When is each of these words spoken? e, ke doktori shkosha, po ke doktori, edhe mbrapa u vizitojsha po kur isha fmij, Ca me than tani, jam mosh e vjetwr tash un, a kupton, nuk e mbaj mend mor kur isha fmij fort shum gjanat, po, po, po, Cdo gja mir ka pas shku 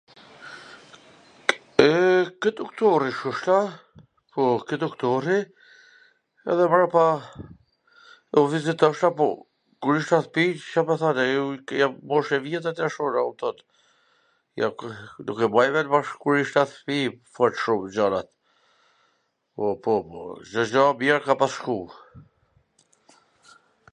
e, 1.87 1.89
ke 2.41 2.49
doktori 2.59 3.11
shkosha, 3.17 3.57
po 4.33 4.43
ke 4.69 4.75
doktori, 4.83 5.35
edhe 6.53 6.65
mbrapa 6.69 7.05
u 8.41 8.43
vizitojsha 8.55 9.09
po 9.19 9.25
kur 9.81 9.95
isha 10.01 10.19
fmij, 10.29 10.53
Ca 10.71 10.79
me 10.87 10.95
than 11.03 11.15
tani, 11.19 11.37
jam 11.81 11.93
mosh 12.09 12.31
e 12.39 12.41
vjetwr 12.47 12.73
tash 12.81 12.97
un, 13.05 13.15
a 13.19 13.27
kupton, 13.29 14.95
nuk 15.27 15.39
e 15.47 15.53
mbaj 15.53 15.69
mend 15.75 15.89
mor 15.95 16.05
kur 16.23 16.35
isha 16.43 16.63
fmij 16.75 17.05
fort 17.35 17.55
shum 17.63 17.81
gjanat, 17.99 18.29
po, 19.55 19.63
po, 19.83 19.93
po, 20.11 20.19
Cdo 20.53 20.63
gja 20.73 20.85
mir 21.03 21.17
ka 21.27 21.33
pas 21.43 21.53
shku 21.61 21.79